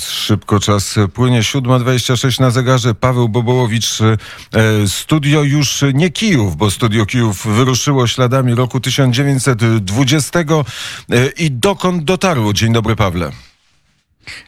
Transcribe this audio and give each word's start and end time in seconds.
Szybko 0.00 0.60
czas 0.60 0.94
płynie. 1.14 1.42
7.26 1.42 2.40
na 2.40 2.50
zegarze. 2.50 2.94
Paweł 2.94 3.28
Bobołowicz. 3.28 3.98
Studio 4.86 5.42
już 5.42 5.84
nie 5.94 6.10
Kijów, 6.10 6.56
bo 6.56 6.70
Studio 6.70 7.06
Kijów 7.06 7.46
wyruszyło 7.46 8.06
śladami 8.06 8.54
roku 8.54 8.80
1920. 8.80 10.38
I 11.36 11.50
dokąd 11.50 12.04
dotarło? 12.04 12.52
Dzień 12.52 12.72
dobry, 12.72 12.96
Pawle. 12.96 13.32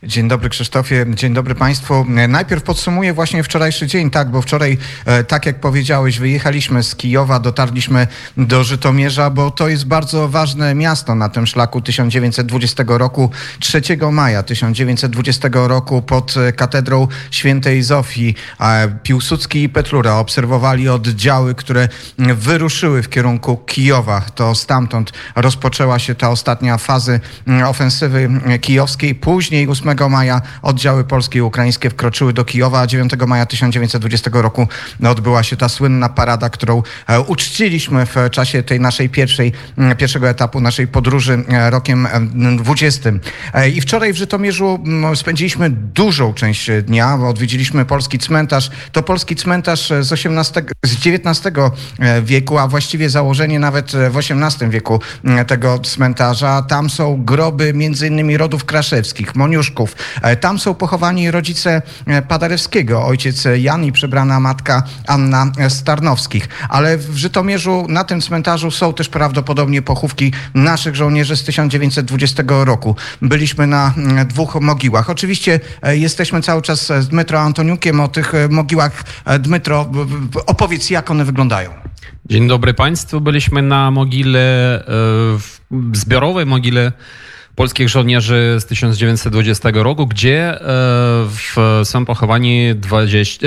Dzień 0.03 0.29
dobry 0.29 0.48
Krzysztofie, 0.48 1.07
dzień 1.14 1.34
dobry 1.34 1.55
Państwu. 1.55 2.07
Najpierw 2.29 2.62
podsumuję 2.62 3.12
właśnie 3.12 3.43
wczorajszy 3.43 3.87
dzień, 3.87 4.11
tak, 4.11 4.30
bo 4.30 4.43
wczoraj, 4.43 4.79
e, 5.05 5.25
tak 5.25 5.46
jak 5.46 5.61
powiedziałeś, 5.61 6.18
wyjechaliśmy 6.18 6.82
z 6.82 6.96
Kijowa, 6.96 7.41
dotarliśmy 7.41 8.06
do 8.37 8.64
Żytomierza, 8.64 9.30
bo 9.30 9.50
to 9.50 9.69
jest 9.69 9.87
bardzo 9.87 10.29
ważne 10.29 10.74
miasto 10.74 11.14
na 11.14 11.29
tym 11.29 11.46
szlaku 11.46 11.80
1920 11.80 12.84
roku. 12.98 13.30
3 13.61 13.82
maja 14.12 14.43
1920 14.43 15.48
roku 15.52 16.02
pod 16.02 16.34
katedrą 16.57 17.09
świętej 17.30 17.82
Zofii 17.82 18.34
Piłsudski 19.02 19.62
i 19.62 19.68
Petlura 19.68 20.16
obserwowali 20.16 20.88
oddziały, 20.88 21.54
które 21.54 21.88
wyruszyły 22.18 23.02
w 23.02 23.09
kierunku 23.09 23.57
Kijowa. 23.57 24.20
To 24.20 24.54
stamtąd 24.54 25.12
rozpoczęła 25.37 25.98
się 25.98 26.15
ta 26.15 26.30
ostatnia 26.30 26.79
fazy 26.79 27.20
ofensywy 27.66 28.29
kijowskiej. 28.60 29.15
Później 29.15 29.66
8 29.72 30.10
maja 30.10 30.42
oddziały 30.62 31.04
polskie 31.04 31.38
i 31.38 31.42
ukraińskie 31.42 31.90
wkroczyły 31.90 32.32
do 32.32 32.44
Kijowa, 32.44 32.80
a 32.80 32.86
9 32.86 33.12
maja 33.26 33.46
1920 33.46 34.30
roku 34.32 34.68
odbyła 35.08 35.42
się 35.42 35.56
ta 35.56 35.68
słynna 35.68 36.08
parada, 36.08 36.50
którą 36.50 36.82
e, 37.06 37.20
uczciliśmy 37.20 38.06
w 38.06 38.30
czasie 38.30 38.62
tej 38.62 38.80
naszej 38.80 39.08
pierwszej, 39.08 39.52
pierwszego 39.98 40.28
etapu 40.28 40.60
naszej 40.60 40.88
podróży 40.88 41.45
e, 41.48 41.70
rokiem 41.70 42.08
20. 42.56 43.10
E, 43.54 43.68
I 43.68 43.80
wczoraj 43.80 44.12
w 44.12 44.16
Żytomierzu 44.16 44.84
spędziliśmy 45.14 45.70
dużą 45.70 46.34
część 46.34 46.70
dnia, 46.82 47.18
bo 47.18 47.28
odwiedziliśmy 47.28 47.84
polski 47.84 48.18
cmentarz. 48.18 48.70
To 48.92 49.02
polski 49.02 49.36
cmentarz 49.36 49.92
z, 50.01 50.12
18, 50.12 50.64
z 50.84 50.95
XIX 51.07 51.57
wieku, 52.23 52.59
a 52.59 52.68
właściwie 52.68 53.10
założenie 53.10 53.59
nawet 53.59 53.92
w 53.92 54.16
XVIII 54.16 54.70
wieku 54.70 55.01
tego 55.46 55.79
cmentarza. 55.79 56.62
Tam 56.62 56.90
są 56.90 57.24
groby 57.24 57.74
między 57.74 58.09
innymi 58.09 58.36
rodów 58.36 58.64
kraszewskich, 58.64 59.36
Moniuszków. 59.52 59.96
E, 60.22 60.36
tam 60.36 60.58
są 60.58 60.74
pochowani 60.74 61.30
rodzice 61.30 61.82
e, 62.06 62.22
Paderewskiego, 62.22 63.06
ojciec 63.06 63.45
Jan 63.56 63.84
i 63.84 63.92
przebrana 63.92 64.41
matka 64.41 64.82
Anna 65.06 65.53
Starnowskich. 65.69 66.48
Ale 66.69 66.98
w 66.98 67.16
Żytomierzu 67.16 67.86
na 67.88 68.04
tym 68.04 68.20
cmentarzu 68.20 68.70
są 68.70 68.92
też 68.92 69.08
prawdopodobnie 69.08 69.82
pochówki 69.82 70.32
naszych 70.54 70.97
żołnierzy 70.97 71.36
z 71.36 71.44
1920 71.44 72.42
roku. 72.48 72.97
Byliśmy 73.22 73.66
na 73.66 73.94
mm, 73.97 74.26
dwóch 74.26 74.54
mogiłach. 74.60 75.10
Oczywiście 75.10 75.60
e, 75.82 75.97
jesteśmy 75.97 76.42
cały 76.42 76.62
czas 76.62 76.86
z 76.86 77.08
Dmytro 77.08 77.41
Antoniukiem 77.41 78.00
o 78.00 78.08
tych 78.08 78.32
mogiłach. 78.50 79.04
Dmytro, 79.41 79.91
opowiedz 80.47 80.91
jak 80.91 81.10
one 81.10 81.25
wyglądają. 81.25 81.70
Dzień 82.25 82.48
dobry 82.48 82.75
Państwu. 82.75 83.20
Byliśmy 83.20 83.62
na 83.62 83.91
mogile, 83.91 84.84
zbiorowej 85.92 86.47
mogile 86.47 86.92
polskich 87.56 87.88
żołnierzy 87.88 88.56
z 88.60 88.64
1920 88.66 89.70
roku, 89.75 90.06
gdzie 90.06 90.60
e, 90.60 90.60
w, 91.28 91.81
są 91.84 92.04
pochowani 92.04 92.75
20, 92.75 93.47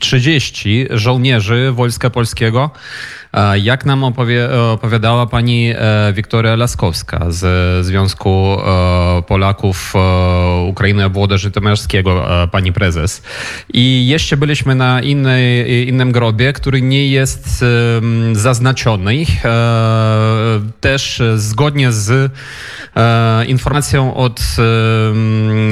30 0.00 0.86
e, 0.90 0.98
żołnierzy 0.98 1.72
Wojska 1.72 2.10
Polskiego. 2.10 2.70
E, 3.32 3.58
jak 3.58 3.86
nam 3.86 4.04
opowie, 4.04 4.48
opowiadała 4.50 5.26
pani 5.26 5.74
Wiktoria 6.12 6.56
Laskowska 6.56 7.24
z 7.28 7.86
Związku 7.86 8.56
Polaków 9.26 9.94
Ukrainy 10.66 11.04
Obwodu 11.04 11.38
Żytomierskiego, 11.38 12.26
pani 12.52 12.72
prezes. 12.72 13.22
I 13.72 14.06
jeszcze 14.08 14.36
byliśmy 14.36 14.74
na 14.74 15.02
innej, 15.02 15.88
innym 15.88 16.12
grobie, 16.12 16.52
który 16.52 16.82
nie 16.82 17.08
jest 17.08 17.64
zaznaczony. 18.32 19.24
Też 20.80 21.22
zgodnie 21.36 21.92
z 21.92 22.32
E, 22.96 23.44
informacją 23.44 24.14
od 24.14 24.40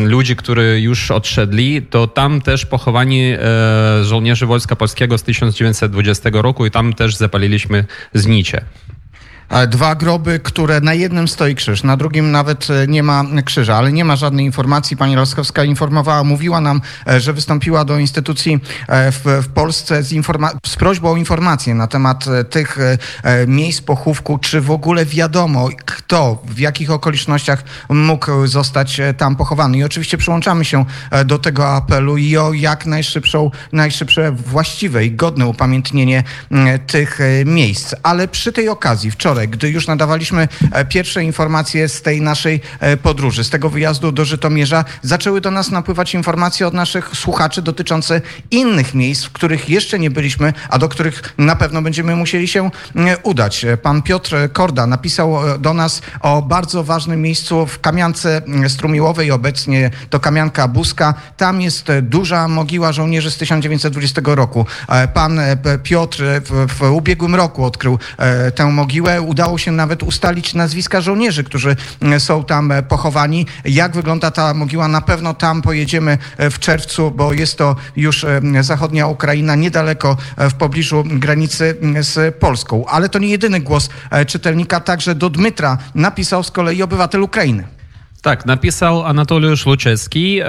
ludzi, 0.04 0.36
którzy 0.36 0.81
już 0.81 1.10
odszedli, 1.10 1.82
to 1.82 2.06
tam 2.06 2.41
też 2.41 2.66
pochowani 2.66 3.22
e, 3.22 3.38
żołnierzy 4.04 4.47
Wojska 4.47 4.76
Polskiego 4.76 5.19
z 5.19 5.22
1920 5.22 6.31
roku 6.32 6.66
i 6.66 6.71
tam 6.71 6.92
też 6.92 7.16
zapaliliśmy 7.44 7.84
znicze. 8.15 8.65
Dwa 9.69 9.94
groby, 9.94 10.41
które 10.41 10.81
na 10.81 10.94
jednym 10.94 11.28
stoi 11.28 11.55
krzyż, 11.55 11.82
na 11.82 11.97
drugim 11.97 12.31
nawet 12.31 12.71
e, 12.71 12.87
nie 12.87 13.03
ma 13.03 13.25
krzyża, 13.44 13.77
ale 13.77 13.93
nie 13.93 14.05
ma 14.05 14.16
żadnej 14.16 14.47
informacji. 14.47 14.97
Pani 14.97 15.16
Laskowska 15.16 15.65
informowała, 15.65 16.25
mówiła 16.25 16.60
nam, 16.60 16.81
e, 17.09 17.21
że 17.21 17.33
wystąpiła 17.33 17.84
do 17.84 17.99
instytucji 17.99 18.60
e, 18.88 19.12
w, 19.12 19.25
w 19.25 19.49
Polsce 19.49 20.03
z, 20.03 20.09
z, 20.66 20.77
prośbą 20.77 21.10
o 21.12 21.16
informację 21.16 21.75
na 21.75 21.87
temat 21.87 22.25
tych 22.50 22.78
miejsc 23.47 23.81
pochówku, 23.81 24.38
czy 24.38 24.60
w 24.60 24.71
ogóle 24.71 25.06
wiadomo, 25.06 25.69
kto, 26.14 26.42
w 26.44 26.58
jakich 26.58 26.91
okolicznościach 26.91 27.64
mógł 27.88 28.47
zostać 28.47 29.00
tam 29.16 29.36
pochowany. 29.36 29.78
I 29.78 29.84
oczywiście 29.84 30.19
przyłączamy 30.19 30.64
się 30.64 30.84
do 31.25 31.38
tego 31.38 31.69
apelu 31.69 32.16
i 32.16 32.36
o 32.36 32.52
jak 32.52 32.86
najszybszą, 32.86 33.50
najszybsze 33.72 34.32
właściwe 34.32 35.04
i 35.04 35.10
godne 35.10 35.47
upamiętnienie 35.47 36.24
tych 36.86 37.19
miejsc. 37.44 37.94
Ale 38.03 38.28
przy 38.28 38.53
tej 38.53 38.69
okazji 38.69 39.10
wczoraj 39.10 39.48
gdy 39.48 39.70
już 39.70 39.86
nadawaliśmy 39.86 40.48
e, 40.72 40.84
pierwsze 40.84 41.24
informacje 41.24 41.88
z 41.88 42.03
tej 42.03 42.20
naszej 42.20 42.60
e, 42.80 42.97
podróży, 42.97 43.44
z 43.44 43.50
tego 43.50 43.70
wyjazdu 43.70 44.12
do 44.12 44.24
Żytomierza, 44.24 44.84
zaczęły 45.03 45.41
do 45.41 45.50
nas 45.50 45.70
napływać 45.70 46.14
informacje 46.14 46.66
od 46.66 46.74
naszych 46.74 47.10
słuchaczy 47.16 47.62
dotyczące 47.62 48.20
innych 48.50 48.94
miejsc, 48.94 49.24
w 49.24 49.32
których 49.32 49.69
jeszcze 49.69 49.98
nie 49.98 50.10
byliśmy, 50.10 50.53
a 50.69 50.78
do 50.78 50.88
których 50.88 51.34
na 51.38 51.56
pewno 51.56 51.82
będziemy 51.82 52.16
musieli 52.16 52.48
się 52.48 52.70
udać. 53.22 53.66
Pan 53.82 54.03
Piotr 54.03 54.36
Korda 54.53 54.86
napisał 54.86 55.48
e, 55.48 55.58
do 55.58 55.74
nas 55.74 56.03
o 56.20 56.42
bardzo 56.42 56.84
ważnym 56.84 57.22
miejscu 57.22 57.66
w 57.66 57.81
Kamiance 57.81 58.42
Strumiłowej, 58.69 59.31
obecnie 59.31 59.91
to 60.10 60.20
Kamianka 60.20 60.69
Buska. 60.69 61.15
Tam 61.37 61.60
jest 61.60 61.87
duża 62.03 62.48
mogiła 62.48 62.92
żołnierzy 62.92 63.31
z 63.31 63.37
1920 63.37 64.20
roku. 64.25 64.66
Pan 65.15 65.41
Piotr 65.82 66.22
w, 66.44 66.66
w 66.78 66.82
ubiegłym 66.82 67.34
roku 67.34 67.65
odkrył 67.65 67.98
tę 68.54 68.66
mogiłę 68.66 69.22
udało 69.22 69.59
się 69.59 69.72
nawet 69.72 70.03
ustalić 70.03 70.54
nazwiska 70.54 71.00
żołnierzy, 71.00 71.44
którzy 71.44 71.76
e, 72.03 72.21
są 72.21 72.44
tam 72.44 72.72
e, 72.72 72.82
pochowani. 72.82 73.47
Jak 73.65 73.94
wygląda 73.94 74.31
ta 74.31 74.54
mogiła? 74.54 74.88
Na 74.88 75.00
pewno 75.00 75.34
tam 75.34 75.62
pojedziemy 75.62 76.19
e, 76.36 76.50
w 76.50 76.59
czerwcu, 76.59 77.10
bo 77.10 77.32
jest 77.32 77.59
to 77.59 77.76
już 77.97 78.26
zachodnia 78.60 79.06
Ukraina, 79.06 79.54
niedaleko 79.54 80.16
w 80.38 80.54
pobliżu 80.54 81.04
granicy 81.06 81.76
z 82.00 82.34
Polską. 82.36 82.86
Ale 82.86 83.09
to 83.09 83.19
nie 83.19 83.28
jedyny 83.28 83.60
głos 83.60 83.88
czytelnika, 84.26 84.81
także 84.81 85.15
do 85.15 85.31
Dmytra 85.31 85.78
napisał 85.95 86.43
z 86.43 86.50
kolei 86.50 86.83
obywatel 86.83 87.22
Ukrainy. 87.22 87.65
Tak, 88.25 88.47
napisał 88.47 89.05
Anatoliusz 89.05 89.67
Luczewski. 89.67 90.41
E, 90.41 90.47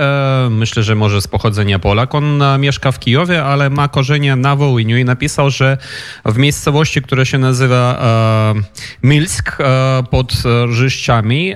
myślę, 0.51 0.84
że 0.84 0.96
może 0.96 1.22
z 1.22 1.28
pochodzenia 1.28 1.79
Polak. 1.79 2.16
On 2.16 2.41
e, 2.41 2.57
mieszka 2.57 2.91
w 2.91 3.00
Kijowie, 3.00 3.44
ale 3.44 3.69
ma 3.69 3.88
korzenie 3.88 4.35
na 4.35 4.56
Wołyniu 4.56 4.97
i 4.97 5.06
napisał, 5.06 5.50
że 5.50 5.78
w 6.25 6.38
miejscowości, 6.38 7.01
która 7.01 7.25
się 7.25 7.38
nazywa 7.38 8.00
e, 8.56 9.07
Milsk 9.07 9.57
pod 10.09 10.34
Rzyszczami 10.69 11.53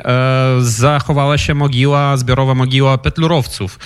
zachowała 0.59 1.37
się 1.37 1.53
mogiła, 1.53 2.17
zbiorowa 2.17 2.55
mogiła 2.55 2.97
petlurowców, 2.97 3.79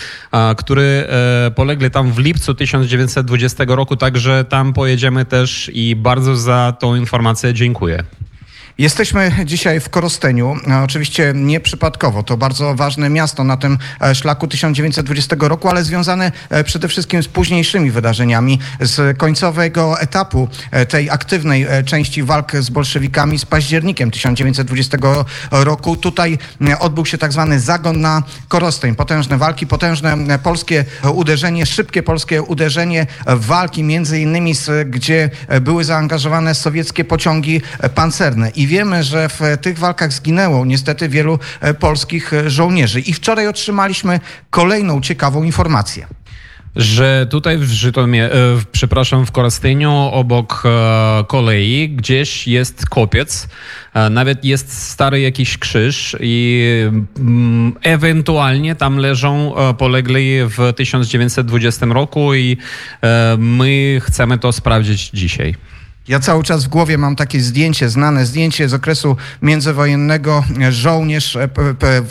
którzy 0.58 1.08
polegli 1.56 1.92
tam 1.92 2.12
w 2.12 2.20
lipcu 2.20 2.54
1920 2.54 3.64
roku, 3.68 3.96
także 3.96 4.46
tam 4.46 4.74
pojedziemy 4.74 5.25
też 5.25 5.72
i 5.74 5.96
bardzo 5.96 6.36
za 6.36 6.74
tą 6.80 6.96
informację 6.96 7.54
dziękuję. 7.54 8.04
Jesteśmy 8.78 9.31
dzisiaj 9.45 9.79
w 9.79 9.89
Korosteniu, 9.89 10.56
oczywiście 10.84 11.34
nieprzypadkowo. 11.35 12.23
To 12.23 12.38
bardzo 12.38 12.75
ważne 12.75 13.09
miasto 13.09 13.44
na 13.44 13.57
tym 13.57 13.78
e, 14.01 14.16
szlaku 14.16 14.47
1920 14.47 15.36
roku, 15.39 15.69
ale 15.69 15.83
związane 15.83 16.31
e, 16.50 16.63
przede 16.63 16.88
wszystkim 16.88 17.24
z 17.24 17.27
późniejszymi 17.27 17.92
wydarzeniami, 17.92 18.59
z 18.80 19.18
końcowego 19.18 20.00
etapu 20.00 20.48
e, 20.71 20.86
tej 20.86 21.09
aktywnej 21.09 21.68
części 21.86 22.24
walk 22.24 22.51
z 22.56 22.69
bolszewikami 22.69 23.39
z 23.39 23.45
październikiem 23.45 24.12
1920 24.12 24.98
roku. 25.51 25.95
Tutaj 25.95 26.38
odbył 26.80 27.06
się 27.06 27.18
tak 27.18 27.31
zwany 27.31 27.59
zagon 27.59 28.01
na 28.01 28.24
Korosteń. 28.48 28.95
Potężne 28.95 29.38
walki, 29.38 29.68
potężne 29.68 30.39
polskie 30.44 30.86
uderzenie, 31.13 31.65
szybkie 31.65 32.03
polskie 32.03 32.42
uderzenie, 32.42 33.07
walki 33.27 33.83
między 33.83 34.19
innymi, 34.19 34.56
z, 34.56 34.89
gdzie 34.89 35.30
były 35.62 35.83
zaangażowane 35.83 36.56
sowieckie 36.56 37.03
pociągi 37.03 37.62
pancerne. 37.95 38.50
I 38.50 38.62
i 38.63 38.68
wiemy, 38.68 39.04
że 39.04 39.30
w 39.30 39.39
tych 39.62 39.80
walkach 39.80 40.13
zginęło 40.13 40.65
niestety 40.65 41.10
wielu 41.10 41.39
e, 41.62 41.74
polskich 41.74 42.33
e, 42.33 42.50
żołnierzy. 42.50 43.00
I 43.00 43.13
wczoraj 43.13 43.48
otrzymaliśmy 43.48 44.19
kolejną 44.50 45.01
ciekawą 45.01 45.44
informację. 45.44 46.07
że 46.75 47.27
tutaj 47.30 47.57
w 47.57 47.71
Żytomie, 47.71 48.25
e, 48.25 48.31
przepraszam, 48.71 49.25
w 49.25 49.31
Korosteniu 49.31 49.92
obok 49.92 50.63
kolei 51.27 51.89
gdzieś 51.89 52.48
jest 52.48 52.86
kopiec, 52.89 53.48
nawet 54.12 54.45
jest 54.45 54.81
stary 54.89 55.21
jakiś 55.21 55.57
krzyż 55.57 56.15
i 56.19 56.68
mm, 57.19 57.75
ewentualnie 57.81 58.75
tam 58.75 58.98
leżą 58.98 59.54
polegli 59.77 60.39
w 60.44 60.74
1920 60.75 61.86
roku 61.86 62.33
i 62.33 62.57
my 63.38 64.01
chcemy 64.04 64.38
to 64.38 64.51
sprawdzić 64.51 65.10
dzisiaj. 65.10 65.56
Ja 66.07 66.19
cały 66.19 66.44
czas 66.44 66.63
w 66.63 66.67
głowie 66.67 66.97
mam 66.97 67.15
takie 67.15 67.41
zdjęcie, 67.41 67.89
znane 67.89 68.25
zdjęcie 68.25 68.69
z 68.69 68.73
okresu 68.73 69.17
międzywojennego. 69.41 70.44
Żołnierz, 70.69 71.35
e, 71.35 71.50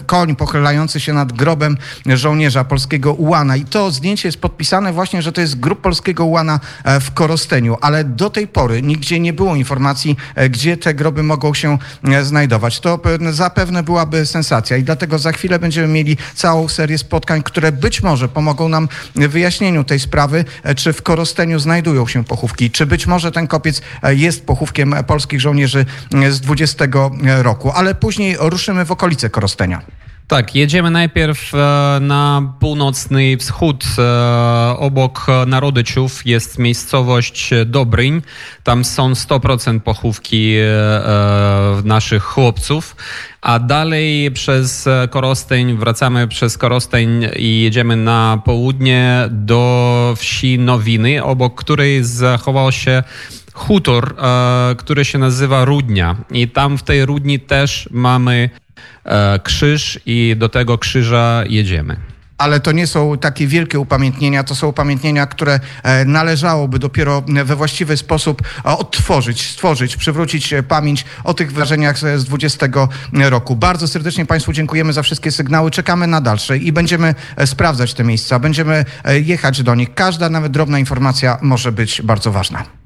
koń 0.07 0.37
pochylający 0.37 1.01
się 1.01 1.13
nad 1.13 1.33
grobem 1.33 1.77
żołnierza 2.07 2.65
polskiego 2.65 3.15
Ułana. 3.15 3.57
I 3.57 3.65
to 3.65 3.91
zdjęcie 3.91 4.29
jest 4.29 4.41
podpisane 4.41 4.93
właśnie, 4.93 5.23
że 5.23 5.33
to 5.33 5.41
jest 5.41 5.61
grób 5.61 5.81
polskiego 5.81 6.25
Ułana 6.25 6.61
e, 6.85 7.01
w 7.01 7.13
Korosteniu. 7.13 7.77
Ale 7.81 8.05
do 8.05 8.31
tej 8.31 8.49
pory 8.49 8.83
nigdzie 8.83 9.21
nie 9.21 9.33
było 9.33 9.57
informacji, 9.57 10.17
e, 10.35 10.49
gdzie 10.49 10.77
te 10.77 10.95
groby 10.95 11.23
mogą 11.23 11.55
się 11.55 11.79
znajdować. 12.23 12.81
To 12.81 12.97
pe- 12.97 13.33
zapewne 13.33 13.83
byłaby 13.83 14.27
sensacja 14.27 14.77
i 14.77 14.83
dlatego 14.83 15.19
za 15.19 15.33
chwilę 15.33 15.59
będziemy 15.59 15.89
mieli 15.89 16.17
całą 16.35 16.69
serię 16.69 16.99
spotkań, 16.99 17.43
które 17.43 17.73
być 17.73 18.03
może 18.03 18.29
pomogą 18.29 18.69
nam 18.69 18.89
w 19.15 19.29
wyjaśnieniu 19.29 19.85
tej 19.85 20.01
sprawy, 20.01 20.45
czy 20.77 20.93
w 20.93 21.03
Korosteniu 21.03 21.59
znajdują 21.59 22.07
się 22.07 22.25
pochówki, 22.25 22.71
czy 22.71 22.87
być 22.87 23.07
może 23.07 23.33
ten 23.33 23.47
kopiec 23.47 23.82
e, 24.03 24.15
jest 24.15 24.47
pochówkiem 24.47 24.95
e, 24.95 25.05
polskich 25.05 25.41
żołnierzy 25.41 25.87
e, 26.15 26.33
z 26.33 26.41
20 26.41 26.85
roku, 27.43 27.71
ale 27.71 27.95
później 27.95 28.37
ruszymy 28.41 28.85
w 28.85 28.93
okolice 28.93 29.31
Korostenia. 29.31 29.83
Tak, 30.33 30.55
jedziemy 30.55 30.91
najpierw 30.91 31.55
e, 31.55 31.59
na 32.01 32.53
północny 32.61 33.37
wschód. 33.37 33.85
E, 33.99 34.79
obok 34.79 35.27
e, 35.29 35.47
Narodyczów 35.47 36.27
jest 36.27 36.59
miejscowość 36.59 37.51
Dobryń. 37.67 38.23
Tam 38.65 38.85
są 38.85 39.13
100% 39.13 39.81
pochówki 39.81 40.55
e, 40.57 40.65
e, 40.65 41.83
naszych 41.85 42.23
chłopców. 42.23 42.97
A 43.41 43.59
dalej 43.59 44.31
przez 44.31 44.87
e, 44.87 45.09
Korosteń, 45.11 45.77
wracamy 45.77 46.29
przez 46.29 46.59
Korosteń 46.59 47.29
i 47.37 47.61
jedziemy 47.61 47.97
na 47.97 48.43
południe 48.45 49.29
do 49.31 50.15
wsi 50.17 50.59
Nowiny, 50.59 51.25
obok 51.25 51.55
której 51.55 52.05
zachował 52.05 52.73
się 52.73 53.03
hutor, 53.53 54.15
e, 54.19 54.75
który 54.75 55.05
się 55.05 55.19
nazywa 55.19 55.65
Rudnia. 55.65 56.17
I 56.31 56.49
tam 56.49 56.79
w 56.79 56.83
tej 56.83 57.07
Rudni 57.07 57.41
też 57.41 57.89
mamy 57.93 58.51
e, 59.05 59.41
krzyż 59.43 60.01
i 60.07 60.35
do 60.39 60.49
tego 60.49 60.79
krzyża 60.79 61.45
jedziemy. 61.49 61.97
Ale 62.39 62.61
to 62.61 62.73
nie 62.73 62.87
są 62.87 63.19
takie 63.19 63.47
wielkie 63.47 63.79
upamiętnienia, 63.79 64.45
to 64.45 64.55
są 64.55 64.69
upamiętnienia, 64.69 65.27
które 65.27 65.61
e, 65.83 66.05
należałoby 66.05 66.79
dopiero 66.79 67.23
we 67.45 67.57
właściwy 67.57 67.97
sposób 67.97 68.43
odtworzyć, 68.65 69.51
stworzyć, 69.51 69.97
przywrócić 69.97 70.55
pamięć 70.69 71.05
o 71.25 71.35
tych 71.35 71.53
wydarzeniach 71.53 71.99
z 71.99 72.21
z 72.21 72.25
20 72.25 72.67
roku. 73.13 73.57
Bardzo 73.57 73.89
serdecznie 73.89 74.27
Państwu 74.27 74.53
dziękujemy 74.53 74.93
za 74.93 75.03
wszystkie 75.03 75.33
sygnały. 75.33 75.71
Czekamy 75.71 76.07
na 76.07 76.21
dalsze 76.21 76.59
i 76.59 76.73
będziemy 76.73 77.15
sprawdzać 77.47 77.95
te 77.95 78.05
miejsca, 78.05 78.39
będziemy 78.39 78.85
jechać 79.23 79.63
do 79.63 79.75
nich. 79.75 79.95
Każda, 79.95 80.29
nawet 80.29 80.53
drobna 80.53 80.79
informacja 80.79 81.39
może 81.43 81.73
być 81.73 82.03
bardzo 82.03 82.33
ważna. 82.33 82.82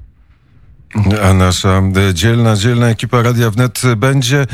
A 1.23 1.33
nasza 1.33 1.81
e, 2.09 2.13
dzielna, 2.13 2.55
dzielna 2.55 2.89
ekipa 2.89 3.21
Radia 3.21 3.51
Wnet 3.51 3.81
będzie 3.97 4.41
e, 4.41 4.45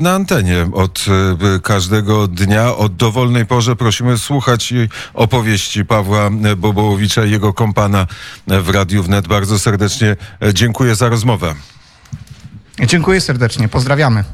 na 0.00 0.14
antenie 0.14 0.68
od 0.72 1.04
e, 1.56 1.60
każdego 1.60 2.28
dnia. 2.28 2.76
O 2.76 2.88
dowolnej 2.88 3.46
porze 3.46 3.76
prosimy 3.76 4.18
słuchać 4.18 4.74
opowieści 5.14 5.84
Pawła 5.84 6.30
Bobołowicza 6.56 7.24
i 7.24 7.30
jego 7.30 7.52
kompana 7.52 8.06
w 8.46 8.68
Radiu 8.68 9.02
Wnet. 9.02 9.28
Bardzo 9.28 9.58
serdecznie 9.58 10.16
e, 10.42 10.54
dziękuję 10.54 10.94
za 10.94 11.08
rozmowę. 11.08 11.54
Dziękuję 12.86 13.20
serdecznie, 13.20 13.68
pozdrawiamy. 13.68 14.24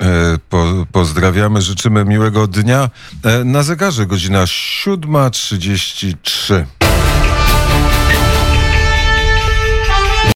E, 0.00 0.38
Po, 0.48 0.86
pozdrawiamy, 0.92 1.62
życzymy 1.62 2.04
miłego 2.04 2.46
dnia. 2.46 2.90
E, 3.24 3.44
Na 3.44 3.62
zegarze 3.62 4.06
godzina 4.06 4.44
7.33. 4.44 6.64